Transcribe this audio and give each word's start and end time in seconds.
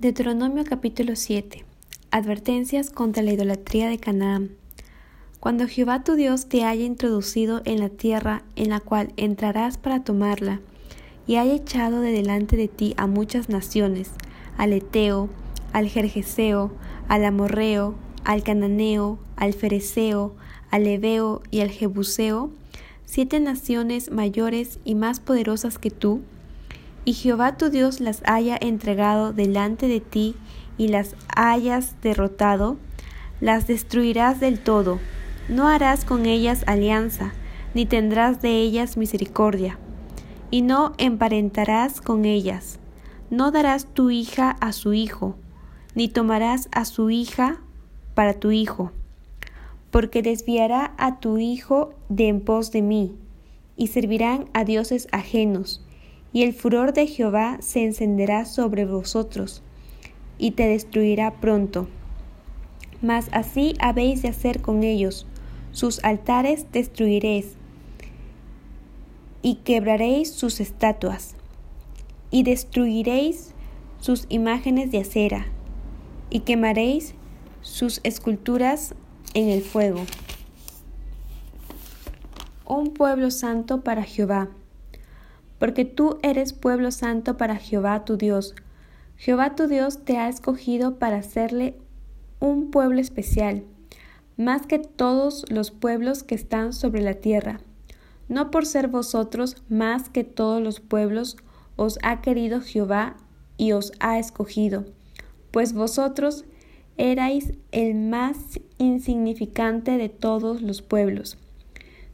Deuteronomio 0.00 0.62
capítulo 0.64 1.16
7. 1.16 1.64
Advertencias 2.12 2.90
contra 2.90 3.20
la 3.24 3.32
idolatría 3.32 3.88
de 3.88 3.98
Canaán. 3.98 4.50
Cuando 5.40 5.66
Jehová 5.66 6.04
tu 6.04 6.14
Dios 6.14 6.48
te 6.48 6.62
haya 6.62 6.84
introducido 6.84 7.62
en 7.64 7.80
la 7.80 7.88
tierra 7.88 8.44
en 8.54 8.68
la 8.68 8.78
cual 8.78 9.12
entrarás 9.16 9.76
para 9.76 10.04
tomarla, 10.04 10.60
y 11.26 11.34
haya 11.34 11.52
echado 11.52 12.00
de 12.00 12.12
delante 12.12 12.56
de 12.56 12.68
ti 12.68 12.94
a 12.96 13.08
muchas 13.08 13.48
naciones, 13.48 14.12
al 14.56 14.72
Eteo, 14.72 15.30
al 15.72 15.88
Jerjeseo, 15.88 16.70
al 17.08 17.24
Amorreo, 17.24 17.96
al 18.22 18.44
Cananeo, 18.44 19.18
al 19.34 19.52
Fereceo, 19.52 20.36
al 20.70 20.86
Ebeo 20.86 21.42
y 21.50 21.58
al 21.58 21.70
Jebuseo, 21.70 22.52
siete 23.04 23.40
naciones 23.40 24.12
mayores 24.12 24.78
y 24.84 24.94
más 24.94 25.18
poderosas 25.18 25.76
que 25.76 25.90
tú, 25.90 26.20
y 27.08 27.14
Jehová 27.14 27.56
tu 27.56 27.70
Dios 27.70 28.00
las 28.00 28.20
haya 28.26 28.58
entregado 28.60 29.32
delante 29.32 29.88
de 29.88 30.00
ti 30.00 30.34
y 30.76 30.88
las 30.88 31.16
hayas 31.34 31.96
derrotado, 32.02 32.76
las 33.40 33.66
destruirás 33.66 34.40
del 34.40 34.60
todo. 34.60 35.00
No 35.48 35.68
harás 35.68 36.04
con 36.04 36.26
ellas 36.26 36.64
alianza, 36.66 37.32
ni 37.72 37.86
tendrás 37.86 38.42
de 38.42 38.58
ellas 38.58 38.98
misericordia, 38.98 39.78
y 40.50 40.60
no 40.60 40.92
emparentarás 40.98 42.02
con 42.02 42.26
ellas. 42.26 42.78
No 43.30 43.52
darás 43.52 43.86
tu 43.86 44.10
hija 44.10 44.50
a 44.60 44.72
su 44.72 44.92
hijo, 44.92 45.34
ni 45.94 46.08
tomarás 46.08 46.68
a 46.72 46.84
su 46.84 47.08
hija 47.08 47.62
para 48.12 48.34
tu 48.34 48.50
hijo, 48.50 48.92
porque 49.90 50.20
desviará 50.20 50.92
a 50.98 51.20
tu 51.20 51.38
hijo 51.38 51.94
de 52.10 52.28
en 52.28 52.42
pos 52.42 52.70
de 52.70 52.82
mí, 52.82 53.16
y 53.78 53.86
servirán 53.86 54.50
a 54.52 54.64
dioses 54.64 55.08
ajenos 55.10 55.82
y 56.32 56.42
el 56.42 56.52
furor 56.52 56.92
de 56.92 57.06
Jehová 57.06 57.58
se 57.60 57.84
encenderá 57.84 58.44
sobre 58.44 58.84
vosotros, 58.84 59.62
y 60.38 60.52
te 60.52 60.66
destruirá 60.68 61.32
pronto. 61.40 61.88
Mas 63.02 63.28
así 63.32 63.74
habéis 63.80 64.22
de 64.22 64.28
hacer 64.28 64.60
con 64.60 64.82
ellos, 64.82 65.26
sus 65.72 66.02
altares 66.04 66.66
destruiréis, 66.72 67.54
y 69.42 69.56
quebraréis 69.56 70.32
sus 70.32 70.60
estatuas, 70.60 71.34
y 72.30 72.42
destruiréis 72.42 73.54
sus 74.00 74.26
imágenes 74.28 74.90
de 74.90 74.98
acera, 74.98 75.46
y 76.30 76.40
quemaréis 76.40 77.14
sus 77.62 78.00
esculturas 78.04 78.94
en 79.34 79.48
el 79.48 79.62
fuego. 79.62 80.04
Un 82.66 82.92
pueblo 82.92 83.30
santo 83.30 83.80
para 83.80 84.02
Jehová 84.02 84.48
porque 85.58 85.84
tú 85.84 86.18
eres 86.22 86.52
pueblo 86.52 86.90
santo 86.90 87.36
para 87.36 87.56
Jehová 87.56 88.04
tu 88.04 88.16
Dios. 88.16 88.54
Jehová 89.16 89.56
tu 89.56 89.66
Dios 89.66 90.04
te 90.04 90.16
ha 90.16 90.28
escogido 90.28 90.98
para 90.98 91.16
hacerle 91.16 91.76
un 92.40 92.70
pueblo 92.70 93.00
especial, 93.00 93.64
más 94.36 94.66
que 94.66 94.78
todos 94.78 95.44
los 95.50 95.70
pueblos 95.70 96.22
que 96.22 96.36
están 96.36 96.72
sobre 96.72 97.02
la 97.02 97.14
tierra. 97.14 97.60
No 98.28 98.50
por 98.50 98.66
ser 98.66 98.88
vosotros 98.88 99.56
más 99.68 100.08
que 100.08 100.22
todos 100.22 100.62
los 100.62 100.80
pueblos 100.80 101.36
os 101.76 101.98
ha 102.02 102.20
querido 102.20 102.60
Jehová 102.60 103.16
y 103.56 103.72
os 103.72 103.92
ha 104.00 104.18
escogido, 104.18 104.84
pues 105.50 105.72
vosotros 105.72 106.44
erais 106.96 107.54
el 107.72 107.94
más 107.94 108.60
insignificante 108.76 109.96
de 109.96 110.08
todos 110.08 110.62
los 110.62 110.82
pueblos, 110.82 111.38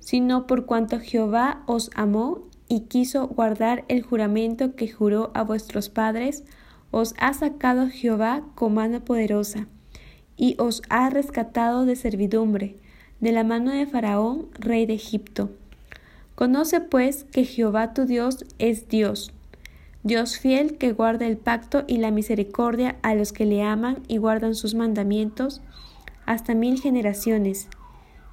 sino 0.00 0.46
por 0.46 0.66
cuanto 0.66 0.98
Jehová 0.98 1.62
os 1.66 1.90
amó 1.94 2.49
y 2.70 2.82
quiso 2.82 3.26
guardar 3.26 3.84
el 3.88 4.02
juramento 4.02 4.76
que 4.76 4.88
juró 4.88 5.32
a 5.34 5.42
vuestros 5.42 5.88
padres, 5.88 6.44
os 6.92 7.14
ha 7.18 7.34
sacado 7.34 7.88
Jehová 7.88 8.44
con 8.54 8.74
mano 8.74 9.04
poderosa, 9.04 9.66
y 10.36 10.54
os 10.56 10.80
ha 10.88 11.10
rescatado 11.10 11.84
de 11.84 11.96
servidumbre, 11.96 12.76
de 13.18 13.32
la 13.32 13.42
mano 13.42 13.72
de 13.72 13.86
Faraón, 13.86 14.46
rey 14.52 14.86
de 14.86 14.94
Egipto. 14.94 15.50
Conoce 16.36 16.80
pues 16.80 17.24
que 17.24 17.44
Jehová 17.44 17.92
tu 17.92 18.06
Dios 18.06 18.44
es 18.60 18.88
Dios, 18.88 19.32
Dios 20.04 20.38
fiel 20.38 20.78
que 20.78 20.92
guarda 20.92 21.26
el 21.26 21.38
pacto 21.38 21.82
y 21.88 21.96
la 21.96 22.12
misericordia 22.12 22.98
a 23.02 23.16
los 23.16 23.32
que 23.32 23.46
le 23.46 23.64
aman 23.64 23.98
y 24.06 24.18
guardan 24.18 24.54
sus 24.54 24.76
mandamientos 24.76 25.60
hasta 26.24 26.54
mil 26.54 26.80
generaciones, 26.80 27.66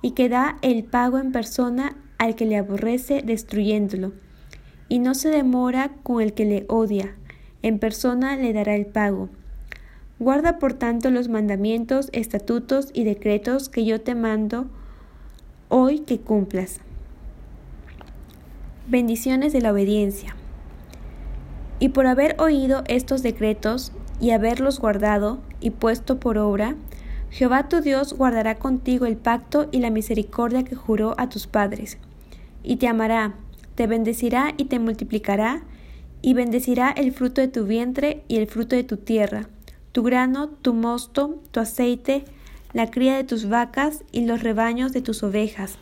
y 0.03 0.11
que 0.11 0.29
da 0.29 0.59
el 0.61 0.83
pago 0.83 1.17
en 1.17 1.31
persona 1.31 1.97
al 2.19 2.35
que 2.35 2.45
le 2.45 2.57
aborrece 2.57 3.23
destruyéndolo 3.23 4.13
y 4.89 4.99
no 4.99 5.15
se 5.15 5.29
demora 5.29 5.91
con 6.03 6.21
el 6.21 6.33
que 6.33 6.45
le 6.45 6.65
odia, 6.69 7.15
en 7.61 7.79
persona 7.79 8.35
le 8.35 8.53
dará 8.53 8.75
el 8.75 8.85
pago. 8.85 9.29
Guarda 10.19 10.57
por 10.57 10.73
tanto 10.73 11.11
los 11.11 11.27
mandamientos, 11.27 12.09
estatutos 12.11 12.89
y 12.93 13.03
decretos 13.03 13.69
que 13.69 13.85
yo 13.85 14.01
te 14.01 14.15
mando 14.15 14.67
hoy 15.69 15.99
que 15.99 16.19
cumplas. 16.19 16.79
Bendiciones 18.87 19.53
de 19.53 19.61
la 19.61 19.71
obediencia. 19.71 20.35
Y 21.79 21.89
por 21.89 22.07
haber 22.07 22.35
oído 22.39 22.83
estos 22.87 23.21
decretos 23.21 23.91
y 24.19 24.31
haberlos 24.31 24.79
guardado 24.79 25.39
y 25.59 25.71
puesto 25.71 26.19
por 26.19 26.37
obra, 26.37 26.75
Jehová 27.29 27.67
tu 27.67 27.81
Dios 27.81 28.13
guardará 28.13 28.55
contigo 28.55 29.05
el 29.05 29.17
pacto 29.17 29.67
y 29.71 29.79
la 29.79 29.89
misericordia 29.89 30.63
que 30.63 30.75
juró 30.75 31.13
a 31.17 31.29
tus 31.29 31.45
padres, 31.45 31.97
y 32.63 32.77
te 32.77 32.87
amará 32.87 33.35
te 33.77 33.85
bendecirá 33.85 34.55
y 34.57 34.65
te 34.65 34.79
multiplicará, 34.79 35.61
y 36.23 36.33
bendecirá 36.33 36.89
el 36.89 37.11
fruto 37.11 37.41
de 37.41 37.47
tu 37.47 37.63
vientre 37.65 38.23
y 38.27 38.37
el 38.37 38.47
fruto 38.47 38.75
de 38.75 38.83
tu 38.83 38.97
tierra, 38.97 39.49
tu 39.91 40.01
grano, 40.01 40.49
tu 40.49 40.73
mosto, 40.73 41.43
tu 41.51 41.59
aceite, 41.59 42.25
la 42.73 42.89
cría 42.89 43.15
de 43.15 43.23
tus 43.23 43.47
vacas 43.47 44.03
y 44.11 44.25
los 44.25 44.41
rebaños 44.41 44.93
de 44.93 45.03
tus 45.03 45.21
ovejas, 45.21 45.77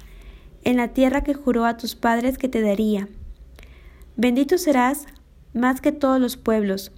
en 0.65 0.75
la 0.75 0.89
tierra 0.89 1.23
que 1.23 1.33
juró 1.33 1.63
a 1.63 1.77
tus 1.77 1.95
padres 1.95 2.37
que 2.37 2.49
te 2.49 2.61
daría. 2.61 3.07
Bendito 4.17 4.57
serás 4.57 5.05
más 5.53 5.79
que 5.79 5.93
todos 5.93 6.19
los 6.19 6.35
pueblos. 6.35 6.91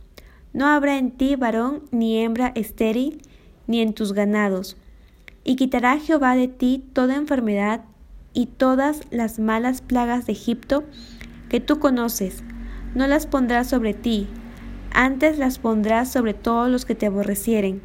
No 0.52 0.66
habrá 0.66 0.97
en 0.97 1.12
ti 1.12 1.35
varón 1.35 1.84
ni 1.91 2.18
hembra 2.24 2.52
estéril, 2.56 3.22
ni 3.68 3.81
en 3.81 3.94
tus 3.94 4.14
ganados. 4.14 4.78
Y 5.44 5.58
quitará 5.58 6.00
Jehová 6.00 6.35
de 6.35 6.47
ti 6.47 6.84
toda 6.94 7.18
enfermedad 7.18 7.85
y 8.37 8.45
todas 8.45 9.01
las 9.09 9.39
malas 9.39 9.81
plagas 9.81 10.27
de 10.27 10.33
Egipto 10.33 10.83
que 11.49 11.59
tú 11.59 11.79
conoces, 11.79 12.43
no 12.93 13.07
las 13.07 13.25
pondrás 13.25 13.65
sobre 13.65 13.95
ti, 13.95 14.27
antes 14.93 15.39
las 15.39 15.57
pondrás 15.57 16.11
sobre 16.11 16.35
todos 16.35 16.69
los 16.69 16.85
que 16.85 16.93
te 16.93 17.07
aborrecieren, 17.07 17.81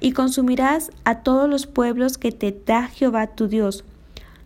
y 0.00 0.12
consumirás 0.12 0.90
a 1.04 1.16
todos 1.16 1.46
los 1.46 1.66
pueblos 1.66 2.16
que 2.16 2.32
te 2.32 2.58
da 2.64 2.86
Jehová 2.86 3.26
tu 3.26 3.48
Dios. 3.48 3.84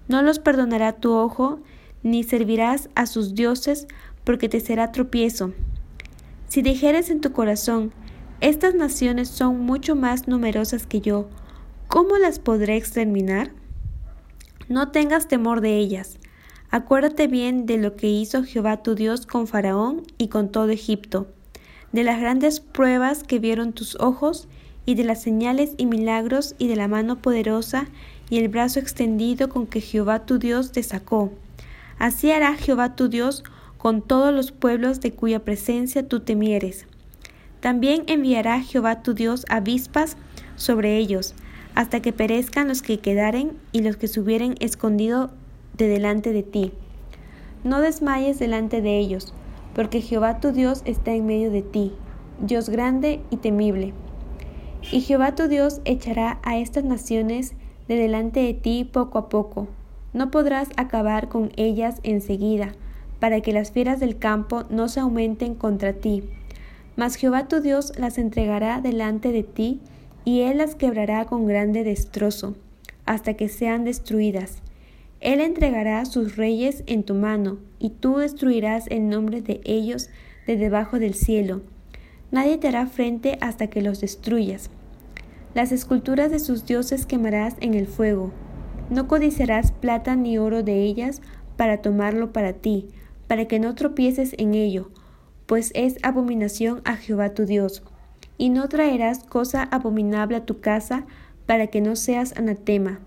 No 0.08 0.20
los 0.20 0.40
perdonará 0.40 0.94
tu 0.94 1.12
ojo, 1.12 1.60
ni 2.02 2.24
servirás 2.24 2.88
a 2.96 3.06
sus 3.06 3.36
dioses, 3.36 3.86
porque 4.24 4.48
te 4.48 4.58
será 4.58 4.90
tropiezo. 4.90 5.52
Si 6.48 6.60
dijeres 6.60 7.08
en 7.08 7.20
tu 7.20 7.30
corazón, 7.30 7.92
estas 8.40 8.74
naciones 8.74 9.28
son 9.28 9.60
mucho 9.60 9.94
más 9.94 10.26
numerosas 10.26 10.88
que 10.88 11.00
yo, 11.00 11.28
¿cómo 11.86 12.18
las 12.18 12.40
podré 12.40 12.76
exterminar? 12.76 13.52
No 14.68 14.88
tengas 14.88 15.28
temor 15.28 15.60
de 15.60 15.76
ellas. 15.76 16.18
Acuérdate 16.70 17.28
bien 17.28 17.66
de 17.66 17.78
lo 17.78 17.94
que 17.94 18.08
hizo 18.08 18.42
Jehová 18.42 18.82
tu 18.82 18.96
Dios 18.96 19.24
con 19.24 19.46
Faraón 19.46 20.02
y 20.18 20.26
con 20.26 20.50
todo 20.50 20.70
Egipto, 20.70 21.28
de 21.92 22.02
las 22.02 22.20
grandes 22.20 22.58
pruebas 22.58 23.22
que 23.22 23.38
vieron 23.38 23.72
tus 23.72 23.94
ojos, 24.00 24.48
y 24.84 24.94
de 24.94 25.04
las 25.04 25.22
señales 25.22 25.74
y 25.76 25.86
milagros, 25.86 26.54
y 26.58 26.68
de 26.68 26.76
la 26.76 26.88
mano 26.88 27.16
poderosa 27.16 27.88
y 28.28 28.38
el 28.38 28.48
brazo 28.48 28.80
extendido 28.80 29.48
con 29.48 29.66
que 29.66 29.80
Jehová 29.80 30.26
tu 30.26 30.38
Dios 30.38 30.72
te 30.72 30.82
sacó. 30.82 31.32
Así 31.98 32.30
hará 32.30 32.54
Jehová 32.54 32.96
tu 32.96 33.08
Dios 33.08 33.44
con 33.78 34.02
todos 34.02 34.34
los 34.34 34.52
pueblos 34.52 35.00
de 35.00 35.12
cuya 35.12 35.44
presencia 35.44 36.06
tú 36.06 36.20
temieres. 36.20 36.86
También 37.60 38.04
enviará 38.06 38.60
Jehová 38.60 39.02
tu 39.02 39.14
Dios 39.14 39.44
avispas 39.48 40.16
sobre 40.56 40.96
ellos, 40.98 41.34
hasta 41.76 42.00
que 42.00 42.12
perezcan 42.12 42.68
los 42.68 42.80
que 42.80 42.98
quedaren 42.98 43.52
y 43.70 43.82
los 43.82 43.96
que 43.96 44.08
se 44.08 44.18
hubieren 44.18 44.54
escondido 44.60 45.30
de 45.76 45.88
delante 45.88 46.32
de 46.32 46.42
ti. 46.42 46.72
No 47.64 47.82
desmayes 47.82 48.38
delante 48.38 48.80
de 48.80 48.98
ellos, 48.98 49.34
porque 49.74 50.00
Jehová 50.00 50.40
tu 50.40 50.52
Dios 50.52 50.80
está 50.86 51.12
en 51.12 51.26
medio 51.26 51.50
de 51.50 51.60
ti, 51.60 51.92
Dios 52.40 52.70
grande 52.70 53.20
y 53.28 53.36
temible. 53.36 53.92
Y 54.90 55.02
Jehová 55.02 55.34
tu 55.34 55.48
Dios 55.48 55.82
echará 55.84 56.38
a 56.42 56.56
estas 56.56 56.82
naciones 56.82 57.52
de 57.88 57.96
delante 57.96 58.40
de 58.40 58.54
ti 58.54 58.88
poco 58.90 59.18
a 59.18 59.28
poco. 59.28 59.68
No 60.14 60.30
podrás 60.30 60.70
acabar 60.78 61.28
con 61.28 61.52
ellas 61.56 62.00
enseguida, 62.04 62.72
para 63.20 63.42
que 63.42 63.52
las 63.52 63.70
fieras 63.70 64.00
del 64.00 64.18
campo 64.18 64.64
no 64.70 64.88
se 64.88 65.00
aumenten 65.00 65.54
contra 65.54 65.92
ti. 65.92 66.24
Mas 66.96 67.16
Jehová 67.16 67.48
tu 67.48 67.60
Dios 67.60 67.92
las 67.98 68.16
entregará 68.16 68.80
delante 68.80 69.30
de 69.30 69.42
ti, 69.42 69.82
y 70.26 70.40
él 70.40 70.58
las 70.58 70.74
quebrará 70.74 71.24
con 71.24 71.46
grande 71.46 71.84
destrozo, 71.84 72.56
hasta 73.04 73.34
que 73.34 73.48
sean 73.48 73.84
destruidas. 73.84 74.60
Él 75.20 75.40
entregará 75.40 76.04
sus 76.04 76.34
reyes 76.34 76.82
en 76.88 77.04
tu 77.04 77.14
mano, 77.14 77.58
y 77.78 77.90
tú 77.90 78.16
destruirás 78.16 78.86
el 78.88 79.08
nombre 79.08 79.40
de 79.40 79.60
ellos 79.62 80.10
de 80.48 80.56
debajo 80.56 80.98
del 80.98 81.14
cielo. 81.14 81.62
Nadie 82.32 82.58
te 82.58 82.66
hará 82.66 82.88
frente 82.88 83.38
hasta 83.40 83.68
que 83.68 83.82
los 83.82 84.00
destruyas. 84.00 84.68
Las 85.54 85.70
esculturas 85.70 86.32
de 86.32 86.40
sus 86.40 86.66
dioses 86.66 87.06
quemarás 87.06 87.54
en 87.60 87.74
el 87.74 87.86
fuego. 87.86 88.32
No 88.90 89.06
codiciarás 89.06 89.70
plata 89.70 90.16
ni 90.16 90.38
oro 90.38 90.64
de 90.64 90.82
ellas 90.82 91.22
para 91.56 91.82
tomarlo 91.82 92.32
para 92.32 92.52
ti, 92.52 92.88
para 93.28 93.46
que 93.46 93.60
no 93.60 93.76
tropieces 93.76 94.34
en 94.38 94.54
ello, 94.54 94.90
pues 95.46 95.70
es 95.76 95.98
abominación 96.02 96.82
a 96.84 96.96
Jehová 96.96 97.32
tu 97.32 97.46
Dios. 97.46 97.84
Y 98.38 98.50
no 98.50 98.68
traerás 98.68 99.24
cosa 99.24 99.62
abominable 99.62 100.36
a 100.36 100.44
tu 100.44 100.60
casa, 100.60 101.04
para 101.46 101.68
que 101.68 101.80
no 101.80 101.96
seas 101.96 102.36
anatema. 102.36 102.98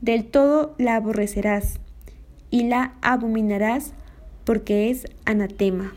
Del 0.00 0.26
todo 0.26 0.74
la 0.78 0.96
aborrecerás, 0.96 1.80
y 2.50 2.64
la 2.64 2.94
abominarás, 3.02 3.92
porque 4.44 4.90
es 4.90 5.06
anatema. 5.24 5.92